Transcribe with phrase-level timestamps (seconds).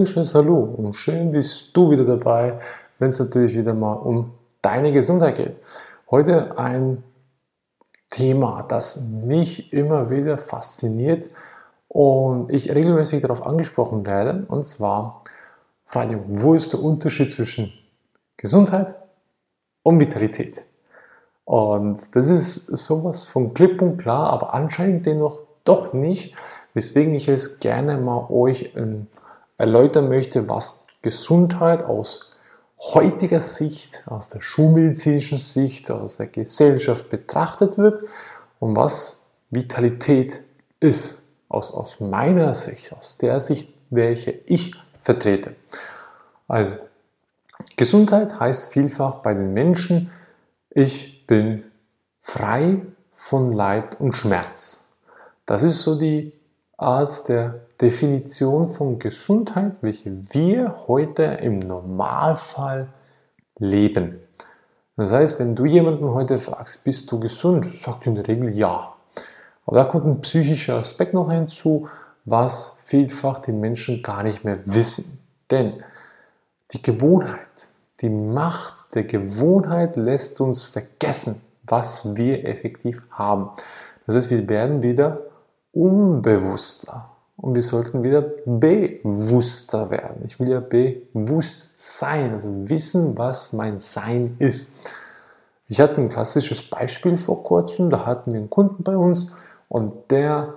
[0.00, 2.58] wunderschönes Hallo und schön bist du wieder dabei,
[2.98, 5.60] wenn es natürlich wieder mal um deine Gesundheit geht.
[6.10, 7.04] Heute ein
[8.10, 11.28] Thema, das mich immer wieder fasziniert
[11.88, 15.22] und ich regelmäßig darauf angesprochen werde, und zwar,
[15.84, 17.70] Frage, wo ist der Unterschied zwischen
[18.38, 18.94] Gesundheit
[19.82, 20.64] und Vitalität?
[21.44, 26.36] Und das ist sowas von klipp und klar, aber anscheinend dennoch doch nicht,
[26.72, 29.06] weswegen ich es gerne mal euch ähm,
[29.60, 32.32] erläutern möchte, was Gesundheit aus
[32.78, 38.02] heutiger Sicht, aus der schulmedizinischen Sicht, aus der Gesellschaft betrachtet wird
[38.58, 40.40] und was Vitalität
[40.80, 45.54] ist, aus, aus meiner Sicht, aus der Sicht, welche ich vertrete.
[46.48, 46.76] Also,
[47.76, 50.10] Gesundheit heißt vielfach bei den Menschen,
[50.70, 51.64] ich bin
[52.18, 52.80] frei
[53.12, 54.88] von Leid und Schmerz.
[55.44, 56.32] Das ist so die
[56.80, 62.88] Art der Definition von Gesundheit, welche wir heute im Normalfall
[63.58, 64.18] leben.
[64.96, 68.94] Das heißt, wenn du jemanden heute fragst, bist du gesund, sagt in der Regel ja.
[69.66, 71.86] Aber da kommt ein psychischer Aspekt noch hinzu,
[72.24, 75.22] was vielfach die Menschen gar nicht mehr wissen.
[75.50, 75.82] Denn
[76.70, 77.68] die Gewohnheit,
[78.00, 83.50] die Macht der Gewohnheit lässt uns vergessen, was wir effektiv haben.
[84.06, 85.29] Das heißt, wir werden wieder
[85.72, 87.10] unbewusster.
[87.36, 90.22] Und wir sollten wieder bewusster werden.
[90.26, 94.92] Ich will ja bewusst sein, also wissen, was mein Sein ist.
[95.66, 99.34] Ich hatte ein klassisches Beispiel vor kurzem, da hatten wir einen Kunden bei uns
[99.68, 100.54] und der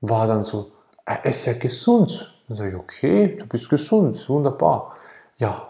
[0.00, 0.72] war dann so,
[1.06, 2.34] er ist ja gesund.
[2.48, 4.96] Dann sage ich, okay, du bist gesund, wunderbar.
[5.38, 5.68] Ja,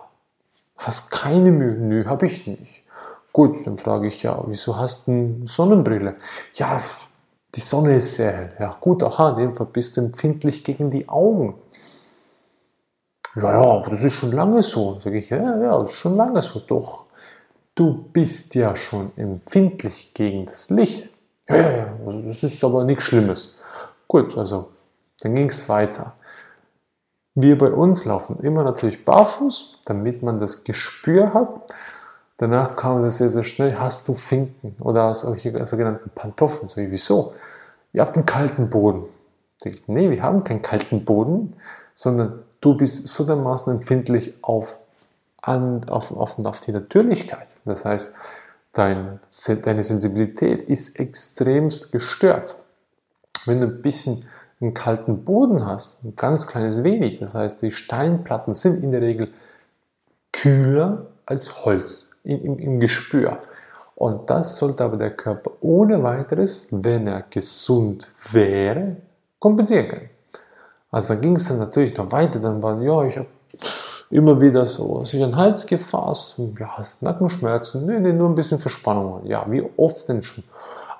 [0.76, 1.74] hast keine Mühe?
[1.74, 2.82] Nö, habe ich nicht.
[3.32, 6.14] Gut, dann frage ich ja, wieso hast du eine Sonnenbrille?
[6.54, 6.80] Ja,
[7.58, 8.52] die Sonne ist sehr hell.
[8.60, 11.56] Ja, gut, aha, in dem Fall bist du empfindlich gegen die Augen.
[13.34, 15.00] Ja, ja, aber das ist schon lange so.
[15.00, 16.60] Sage ich, ja, ja, das ist schon lange so.
[16.60, 17.06] Doch,
[17.74, 21.10] du bist ja schon empfindlich gegen das Licht.
[21.48, 23.58] Ja, ja, also das ist aber nichts Schlimmes.
[24.06, 24.68] Gut, also
[25.20, 26.14] dann ging es weiter.
[27.34, 31.72] Wir bei uns laufen immer natürlich barfuß, damit man das Gespür hat.
[32.36, 36.68] Danach kam das sehr, sehr schnell, hast du Finken oder sogenannten Pantoffeln?
[36.68, 37.34] So, wieso?
[37.98, 39.06] Ihr habt einen kalten Boden.
[39.64, 41.56] Ich, nee, wir haben keinen kalten Boden,
[41.96, 44.78] sondern du bist so dermaßen empfindlich auf,
[45.42, 47.48] an, auf, auf, auf die Natürlichkeit.
[47.64, 48.14] Das heißt,
[48.72, 49.18] dein,
[49.64, 52.56] deine Sensibilität ist extremst gestört.
[53.46, 54.28] Wenn du ein bisschen
[54.60, 59.00] einen kalten Boden hast, ein ganz kleines wenig, das heißt, die Steinplatten sind in der
[59.00, 59.26] Regel
[60.30, 63.40] kühler als Holz im, im Gespür.
[63.98, 68.96] Und das sollte aber der Körper ohne weiteres, wenn er gesund wäre,
[69.40, 70.10] kompensieren können.
[70.92, 72.38] Also dann ging es dann natürlich noch weiter.
[72.38, 73.26] Dann war, ja, ich habe
[74.10, 76.40] immer wieder so sich an den Hals gefasst.
[76.60, 77.86] Ja, hast Nackenschmerzen?
[77.86, 79.26] Nee, nee, nur ein bisschen Verspannung.
[79.26, 80.44] Ja, wie oft denn schon?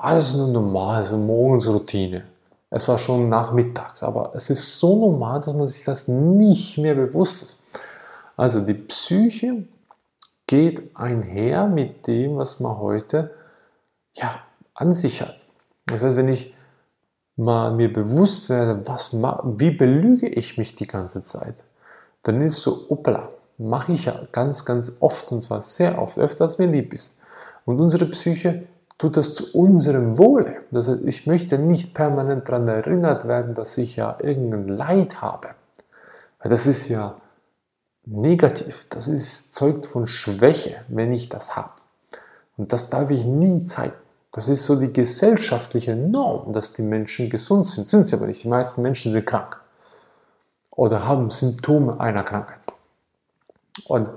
[0.01, 2.25] Alles nur normal, so Morgensroutine.
[2.69, 6.97] Es war schon nachmittags, aber es ist so normal, dass man sich das nicht mehr
[6.97, 7.63] bewusst ist.
[8.37, 9.63] Also die Psyche
[10.49, 13.31] geht einher mit dem, was man heute
[14.15, 14.41] ja,
[14.75, 15.47] an sich hat.
[15.87, 16.57] Das heißt, wenn ich
[17.37, 21.55] mal mir bewusst werde, was, wie belüge ich mich die ganze Zeit,
[22.25, 26.45] dann ist so, opla, mache ich ja ganz, ganz oft und zwar sehr oft, öfter
[26.45, 27.21] als mir lieb ist.
[27.65, 28.67] Und unsere Psyche
[28.97, 30.59] tut das zu unserem Wohle.
[30.71, 35.49] Das heißt, ich möchte nicht permanent daran erinnert werden, dass ich ja irgendein Leid habe.
[36.41, 37.17] Weil das ist ja
[38.11, 38.87] negativ.
[38.91, 41.73] Das ist, zeugt von Schwäche, wenn ich das habe.
[42.57, 43.95] Und das darf ich nie zeigen.
[44.33, 47.89] Das ist so die gesellschaftliche Norm, dass die Menschen gesund sind.
[47.89, 48.45] Sind sie aber nicht.
[48.45, 49.59] Die meisten Menschen sind krank
[50.71, 52.61] oder haben Symptome einer Krankheit.
[53.87, 54.11] Und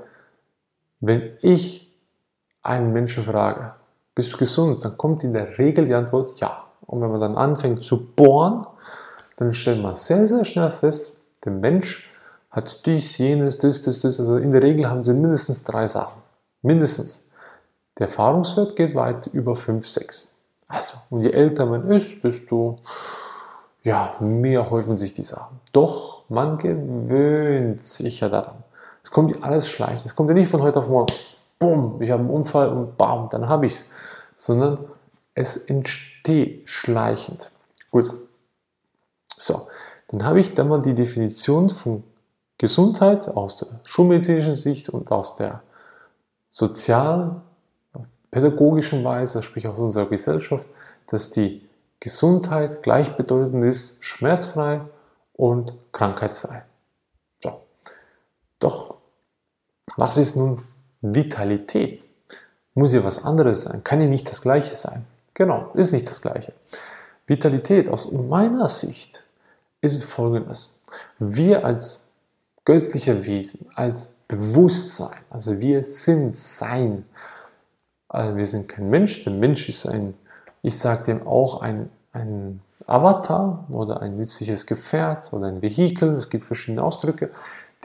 [1.00, 1.92] wenn ich
[2.62, 3.74] einen Menschen frage,
[4.14, 6.66] bist du gesund, dann kommt in der Regel die Antwort ja.
[6.86, 8.68] Und wenn man dann anfängt zu bohren,
[9.38, 12.11] dann stellt man sehr, sehr schnell fest, der Mensch
[12.52, 14.20] hat dies, jenes, das, das, das.
[14.20, 16.22] Also in der Regel haben sie mindestens drei Sachen.
[16.62, 17.30] Mindestens.
[17.98, 20.36] Der Erfahrungswert geht weit über 5, 6.
[20.68, 22.78] Also, und je älter man ist, desto
[23.84, 25.60] ja, mehr häufen sich die Sachen.
[25.74, 28.64] Doch man gewöhnt sich ja daran.
[29.04, 30.06] Es kommt ja alles schleichend.
[30.06, 31.14] Es kommt ja nicht von heute auf morgen.
[31.58, 33.90] Bumm, ich habe einen Unfall und bam, dann habe ich es.
[34.36, 34.86] Sondern
[35.34, 37.52] es entsteht schleichend.
[37.90, 38.12] Gut.
[39.38, 39.68] So,
[40.10, 42.04] dann habe ich dann mal die Definition von
[42.62, 45.64] Gesundheit aus der schulmedizinischen Sicht und aus der
[46.52, 50.68] sozial-pädagogischen Weise, sprich aus unserer Gesellschaft,
[51.08, 51.68] dass die
[52.00, 54.82] Gesundheit gleichbedeutend ist schmerzfrei
[55.34, 56.62] und krankheitsfrei.
[57.42, 57.64] So.
[58.60, 58.98] Doch,
[59.98, 60.62] was ist nun
[61.02, 62.06] Vitalität?
[62.76, 65.08] Muss ja was anderes sein, kann ja nicht das gleiche sein.
[65.34, 66.54] Genau, ist nicht das gleiche.
[67.26, 69.26] Vitalität aus meiner Sicht
[69.82, 70.84] ist folgendes.
[71.18, 72.11] Wir als
[72.66, 77.06] göttliche Wesen, als Bewusstsein, also wir sind Sein.
[78.08, 80.16] Also wir sind kein Mensch, der Mensch ist ein,
[80.62, 86.30] ich sage dem auch ein, ein Avatar oder ein nützliches Gefährt oder ein Vehikel, es
[86.30, 87.30] gibt verschiedene Ausdrücke,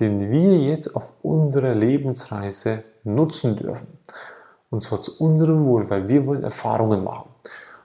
[0.01, 3.87] den wir jetzt auf unserer Lebensreise nutzen dürfen.
[4.71, 7.31] Und zwar zu unserem Wohl, weil wir wollen Erfahrungen machen.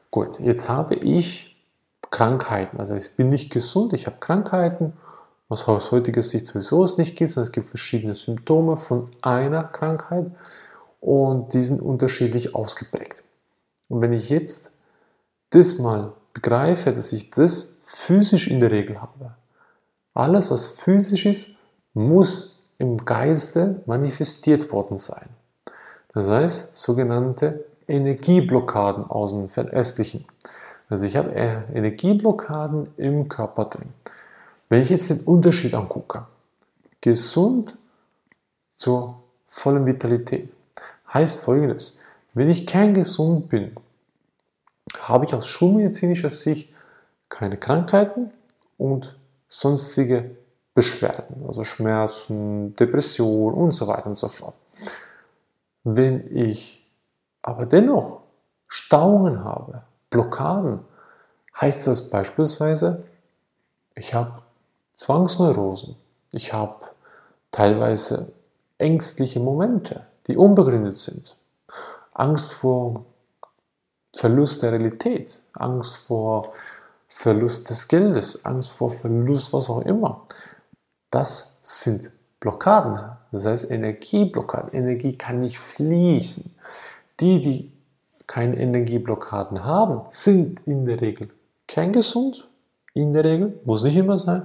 [0.09, 1.55] Gut, jetzt habe ich
[2.09, 4.93] Krankheiten, also ich bin nicht gesund, ich habe Krankheiten,
[5.51, 10.31] aus heutiger Sicht sowieso es nicht gibt, sondern es gibt verschiedene Symptome von einer Krankheit
[11.01, 13.23] und die sind unterschiedlich ausgeprägt.
[13.89, 14.77] Und wenn ich jetzt
[15.49, 19.35] das mal begreife, dass ich das physisch in der Regel habe,
[20.13, 21.55] alles, was physisch ist,
[21.93, 25.29] muss im Geiste manifestiert worden sein.
[26.13, 30.25] Das heißt, sogenannte Energieblockaden aus dem Fernöstlichen.
[30.89, 33.89] Also ich habe Energieblockaden im Körper drin.
[34.71, 36.27] Wenn ich jetzt den Unterschied angucke,
[37.01, 37.77] gesund
[38.77, 40.53] zur vollen Vitalität,
[41.13, 41.99] heißt folgendes,
[42.33, 43.75] wenn ich kerngesund bin,
[44.97, 46.73] habe ich aus schulmedizinischer Sicht
[47.27, 48.31] keine Krankheiten
[48.77, 49.17] und
[49.49, 50.37] sonstige
[50.73, 54.55] Beschwerden, also Schmerzen, Depression und so weiter und so fort.
[55.83, 56.89] Wenn ich
[57.41, 58.21] aber dennoch
[58.69, 59.79] Stauungen habe,
[60.09, 60.79] Blockaden,
[61.59, 63.03] heißt das beispielsweise,
[63.95, 64.41] ich habe
[65.01, 65.95] Zwangsneurosen,
[66.31, 66.75] ich habe
[67.51, 68.33] teilweise
[68.77, 71.37] ängstliche Momente, die unbegründet sind,
[72.13, 73.05] Angst vor
[74.15, 76.53] Verlust der Realität, Angst vor
[77.07, 80.27] Verlust des Geldes, Angst vor Verlust, was auch immer.
[81.09, 82.99] Das sind Blockaden,
[83.31, 84.71] das heißt Energieblockaden.
[84.71, 86.55] Energie kann nicht fließen.
[87.19, 87.73] Die, die
[88.27, 91.31] keine Energieblockaden haben, sind in der Regel
[91.65, 92.47] kerngesund,
[92.93, 94.43] in der Regel, muss nicht immer sein,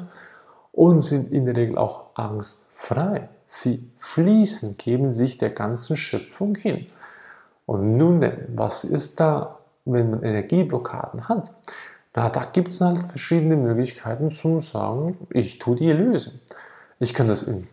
[0.76, 3.28] und sind in der Regel auch angstfrei.
[3.46, 6.86] Sie fließen, geben sich der ganzen Schöpfung hin.
[7.64, 11.50] Und nun denn, was ist da, wenn man Energieblockaden hat?
[12.14, 16.40] Na, da gibt es halt verschiedene Möglichkeiten zum sagen, ich tue die lösen.
[16.98, 17.68] Ich kann das in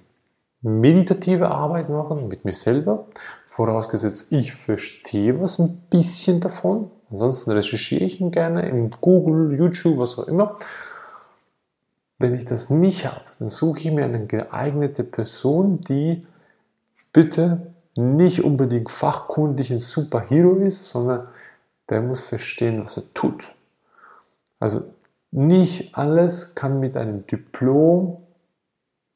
[0.62, 3.08] meditative Arbeit machen mit mir selber,
[3.48, 6.90] vorausgesetzt ich verstehe was ein bisschen davon.
[7.12, 10.56] Ansonsten recherchiere ich ihn gerne in Google, YouTube, was auch immer.
[12.24, 16.26] Wenn ich das nicht habe, dann suche ich mir eine geeignete Person, die
[17.12, 21.28] bitte nicht unbedingt fachkundig ein Superhero ist, sondern
[21.90, 23.54] der muss verstehen, was er tut.
[24.58, 24.86] Also
[25.32, 28.24] nicht alles kann mit einem Diplom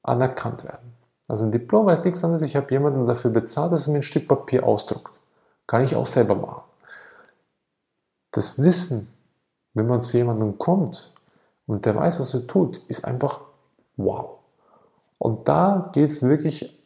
[0.03, 0.91] anerkannt werden.
[1.29, 4.03] Also ein Diplom heißt nichts anderes, ich habe jemanden dafür bezahlt, dass er mir ein
[4.03, 5.13] Stück Papier ausdruckt.
[5.65, 6.63] Kann ich auch selber machen.
[8.31, 9.13] Das Wissen,
[9.75, 11.13] wenn man zu jemandem kommt
[11.67, 13.41] und der weiß, was er tut, ist einfach
[13.97, 14.39] wow.
[15.19, 16.79] Und da geht es wirklich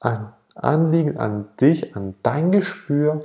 [0.00, 3.20] ein Anliegen an dich, an dein Gespür.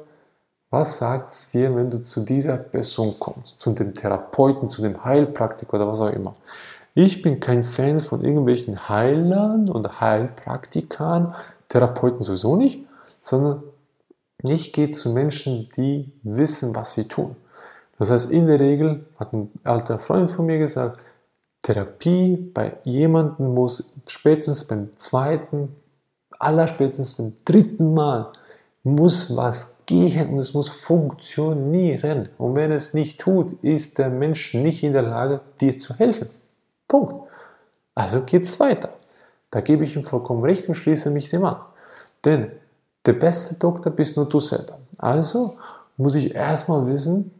[0.72, 5.04] Was sagt es dir, wenn du zu dieser Person kommst, zu dem Therapeuten, zu dem
[5.04, 6.36] Heilpraktiker oder was auch immer?
[6.96, 11.36] Ich bin kein Fan von irgendwelchen Heilern und Heilpraktikern,
[11.68, 12.86] Therapeuten sowieso nicht,
[13.22, 13.64] sondern
[14.44, 17.36] ich gehe zu Menschen, die wissen, was sie tun.
[18.00, 21.00] Das heißt, in der Regel hat ein alter Freund von mir gesagt,
[21.62, 25.76] Therapie bei jemandem muss spätestens beim zweiten,
[26.40, 28.32] allerspätestens beim dritten Mal
[28.84, 32.30] muss was gehen und es muss funktionieren.
[32.38, 36.30] Und wenn es nicht tut, ist der Mensch nicht in der Lage, dir zu helfen.
[36.88, 37.14] Punkt.
[37.94, 38.90] Also geht es weiter.
[39.52, 41.58] Da gebe ich ihm vollkommen recht und schließe mich dem an.
[42.24, 42.52] Denn
[43.06, 44.80] der beste Doktor bist nur du selber.
[44.98, 45.58] Also
[45.98, 47.32] muss ich erstmal wissen,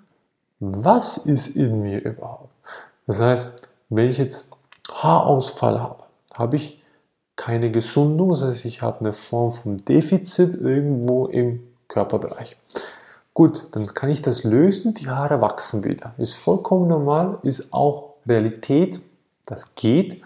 [0.60, 2.50] was ist in mir überhaupt.
[3.08, 3.52] Das heißt,
[3.90, 4.52] wenn ich jetzt
[4.92, 6.04] Haarausfall habe,
[6.38, 6.84] habe ich
[7.36, 12.58] keine Gesundung, das heißt, ich habe eine Form von Defizit irgendwo im Körperbereich.
[13.34, 16.14] Gut, dann kann ich das lösen, die Haare wachsen wieder.
[16.18, 19.00] Ist vollkommen normal, ist auch Realität,
[19.46, 20.22] das geht.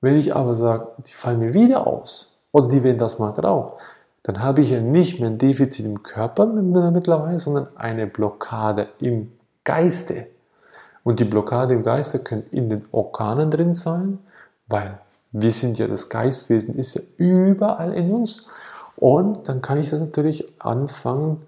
[0.00, 3.78] Wenn ich aber sage, die fallen mir wieder aus oder die werden das mal grau,
[4.24, 9.32] dann habe ich ja nicht mehr ein Defizit im Körper mittlerweile, sondern eine Blockade im
[9.64, 10.26] Geiste.
[11.02, 14.18] Und die Blockade im Geiste können in den Organen drin sein,
[14.66, 14.98] weil
[15.30, 18.48] wir sind ja das Geistwesen, ist ja überall in uns.
[18.96, 21.42] Und dann kann ich das natürlich anfangen,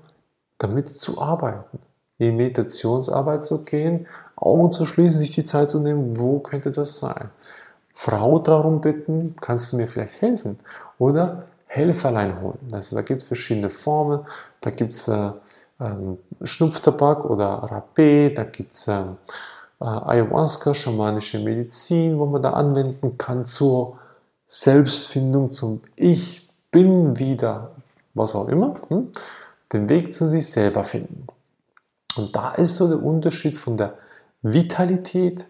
[0.58, 1.78] damit zu arbeiten.
[2.18, 4.06] In Meditationsarbeit zu gehen,
[4.36, 7.30] Augen zu schließen, sich die Zeit zu nehmen, wo könnte das sein?
[7.94, 10.58] Frau darum bitten, kannst du mir vielleicht helfen?
[10.98, 11.44] Oder
[11.76, 12.58] Helferlein holen.
[12.72, 14.26] Also da gibt es verschiedene Formen.
[14.60, 15.30] Da gibt es äh,
[15.80, 19.04] ähm, Schnupftabak oder Rapé, da gibt es äh,
[19.78, 23.98] Ayahuasca, schamanische Medizin, wo man da anwenden kann zur
[24.46, 27.72] Selbstfindung, zum Ich bin wieder,
[28.14, 29.12] was auch immer, hm?
[29.72, 31.26] den Weg zu sich selber finden.
[32.16, 33.94] Und da ist so der Unterschied von der
[34.40, 35.46] Vitalität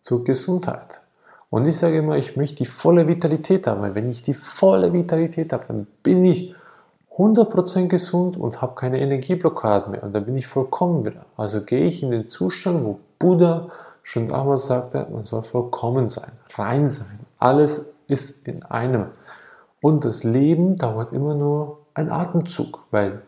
[0.00, 1.02] zur Gesundheit.
[1.50, 4.92] Und ich sage immer, ich möchte die volle Vitalität haben, weil wenn ich die volle
[4.92, 6.54] Vitalität habe, dann bin ich
[7.16, 11.26] 100% gesund und habe keine Energieblockaden mehr und dann bin ich vollkommen wieder.
[11.36, 13.68] Also gehe ich in den Zustand, wo Buddha
[14.04, 17.18] schon damals sagte, man soll vollkommen sein, rein sein.
[17.38, 19.06] Alles ist in einem.
[19.82, 23.20] Und das Leben dauert immer nur ein Atemzug, weil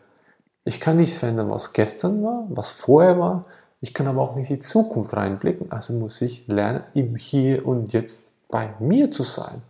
[0.65, 3.43] ich kann nicht verändern, was gestern war, was vorher war.
[3.83, 5.71] Ich kann aber auch nicht in die Zukunft reinblicken.
[5.73, 9.63] Also muss ich lernen, im Hier und Jetzt bei mir zu sein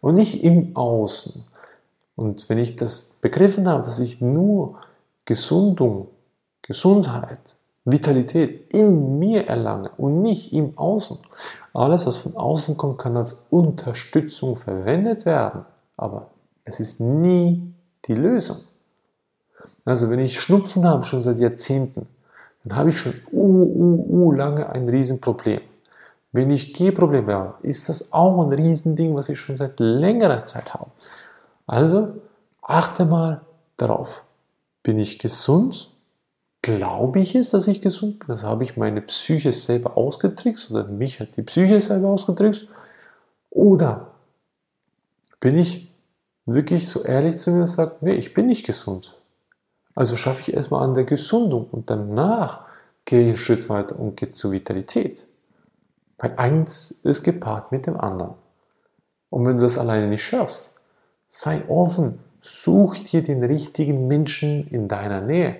[0.00, 1.44] und nicht im Außen.
[2.16, 4.78] Und wenn ich das begriffen habe, dass ich nur
[5.26, 6.08] Gesundung,
[6.62, 11.18] Gesundheit, Vitalität in mir erlange und nicht im Außen.
[11.74, 16.30] Alles, was von außen kommt, kann als Unterstützung verwendet werden, aber
[16.64, 17.74] es ist nie
[18.06, 18.58] die Lösung.
[19.84, 22.06] Also wenn ich Schnupfen habe, schon seit Jahrzehnten,
[22.64, 25.60] dann habe ich schon uh, uh, uh, lange ein Riesenproblem.
[26.32, 30.74] Wenn ich Gehprobleme habe, ist das auch ein Riesending, was ich schon seit längerer Zeit
[30.74, 30.90] habe.
[31.66, 32.14] Also
[32.62, 33.40] achte mal
[33.76, 34.22] darauf.
[34.82, 35.90] Bin ich gesund?
[36.62, 38.28] Glaube ich es, dass ich gesund bin?
[38.28, 42.68] Das habe ich meine Psyche selber ausgetrickst oder mich hat die Psyche selber ausgetrickst?
[43.48, 44.08] Oder
[45.40, 45.90] bin ich
[46.46, 49.19] wirklich so ehrlich zu mir und sage, nee, ich bin nicht gesund.
[50.00, 52.64] Also schaffe ich erstmal an der Gesundung und danach
[53.04, 55.26] gehe ich einen Schritt weiter und gehe zur Vitalität.
[56.16, 58.32] Weil eins ist gepaart mit dem anderen.
[59.28, 60.72] Und wenn du das alleine nicht schaffst,
[61.28, 65.56] sei offen, such dir den richtigen Menschen in deiner Nähe.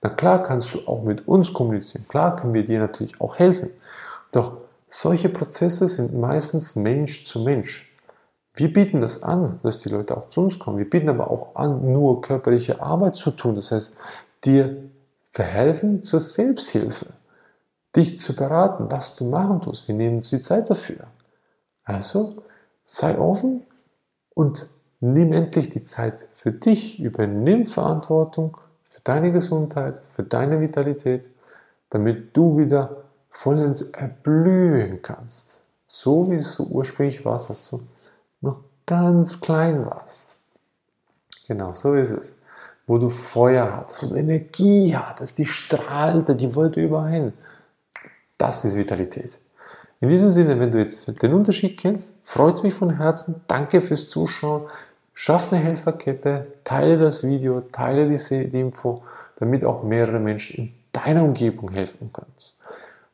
[0.00, 3.68] Na klar kannst du auch mit uns kommunizieren, klar können wir dir natürlich auch helfen.
[4.30, 4.56] Doch
[4.88, 7.91] solche Prozesse sind meistens Mensch zu Mensch.
[8.54, 10.78] Wir bieten das an, dass die Leute auch zu uns kommen.
[10.78, 13.54] Wir bieten aber auch an, nur körperliche Arbeit zu tun.
[13.54, 13.96] Das heißt,
[14.44, 14.90] dir
[15.30, 17.06] verhelfen zur Selbsthilfe,
[17.96, 19.88] dich zu beraten, was du machen tust.
[19.88, 21.06] Wir nehmen uns die Zeit dafür.
[21.84, 22.42] Also
[22.84, 23.62] sei offen
[24.34, 24.66] und
[25.00, 27.00] nimm endlich die Zeit für dich.
[27.00, 31.26] Übernimm Verantwortung für deine Gesundheit, für deine Vitalität,
[31.88, 35.62] damit du wieder vollends erblühen kannst.
[35.86, 37.80] So wie es so ursprünglich war, dass du
[38.86, 40.38] ganz klein warst.
[41.48, 42.40] Genau, so ist es.
[42.86, 47.32] Wo du Feuer hattest, wo du Energie hattest, die strahlte, die wollte überall hin.
[48.38, 49.38] Das ist Vitalität.
[50.00, 53.36] In diesem Sinne, wenn du jetzt den Unterschied kennst, freut es mich von Herzen.
[53.46, 54.62] Danke fürs Zuschauen.
[55.14, 59.02] Schaff eine Helferkette, teile das Video, teile die, Info,
[59.38, 62.56] damit auch mehrere Menschen in deiner Umgebung helfen kannst.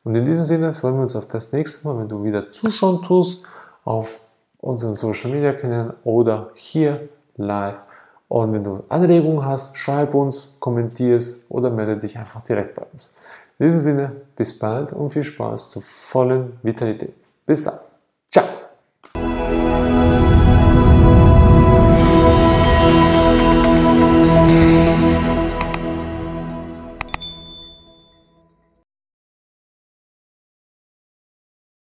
[0.03, 3.03] Und in diesem Sinne freuen wir uns auf das nächste Mal, wenn du wieder zuschauen
[3.03, 3.45] tust
[3.83, 4.21] auf
[4.61, 7.79] unseren Social Media Kanälen oder hier live.
[8.27, 12.83] Und wenn du Anregungen hast, schreib uns, kommentier es oder melde dich einfach direkt bei
[12.93, 13.17] uns.
[13.57, 17.27] In diesem Sinne, bis bald und viel Spaß zur vollen Vitalität.
[17.45, 17.79] Bis dann.